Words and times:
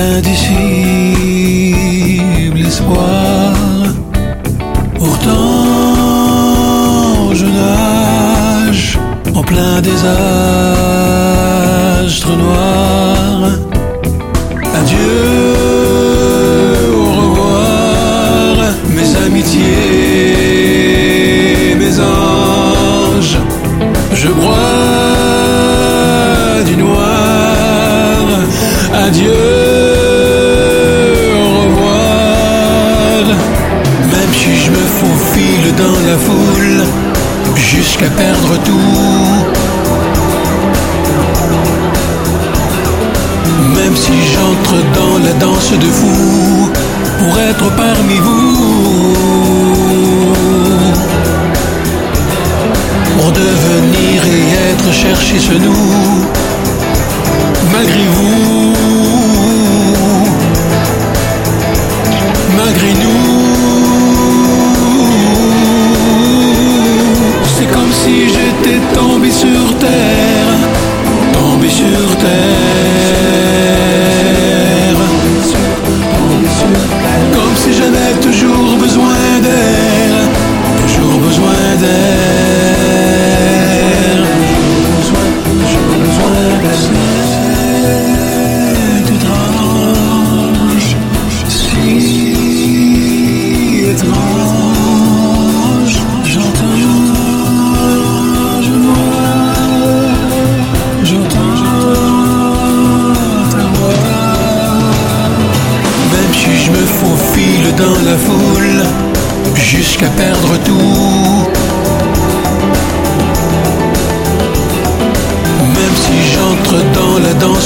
indicible 0.00 1.30
espoir. 2.66 3.52
Pourtant, 4.98 5.34
je 7.34 7.46
nage 7.46 8.98
en 9.34 9.42
plein 9.42 9.80
désastre 9.80 10.10
noir. 12.44 13.50
Adieu, 14.80 15.22
au 16.96 17.04
revoir, 17.20 18.54
mes 18.96 19.10
amitiés, 19.26 19.66
mes 21.78 21.94
anges. 22.00 23.38
Je 24.14 24.28
broie 24.28 24.56
du 26.66 26.76
noir. 26.76 28.24
Adieu, 29.06 29.89
jusqu'à 38.00 38.10
perdre 38.16 38.56
tout. 38.64 38.78
Même 43.74 43.96
si 43.96 44.12
j'entre 44.32 44.76
dans 44.94 45.18
la 45.24 45.32
danse 45.34 45.72
de 45.72 45.86
fou 45.86 46.70
pour 47.18 47.38
être 47.40 47.70
parmi 47.76 48.16
vous. 48.16 49.14
Pour 53.16 53.32
devenir 53.32 54.24
et 54.26 54.72
être 54.72 54.92
cherché 54.92 55.38
ce 55.38 55.52
nous, 55.52 56.26
malgré 57.72 58.06
vous, 58.06 58.39
sur 71.92 72.16
terre. 72.18 72.49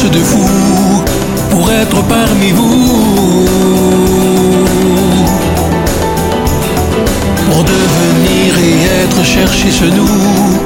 De 0.00 0.18
fou, 0.18 1.02
pour 1.50 1.70
être 1.70 2.02
parmi 2.04 2.50
vous. 2.50 3.46
Pour 7.50 7.62
devenir 7.62 8.58
et 8.58 9.04
être 9.04 9.22
cherché 9.22 9.70
ce 9.70 9.84
nous, 9.84 10.60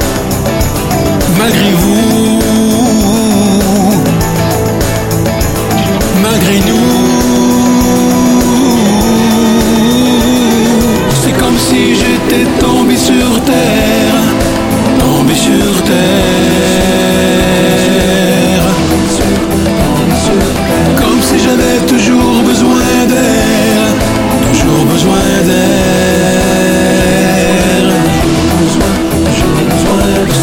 malgré 1.38 1.72
vous 1.72 2.15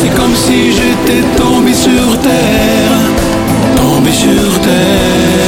C'est 0.04 0.14
comme 0.16 0.36
si 0.36 0.70
j'étais 0.74 1.22
tombé 1.38 1.74
sur 1.74 2.20
terre, 2.20 2.92
tombé 3.78 4.12
sur 4.12 4.60
terre. 4.60 5.43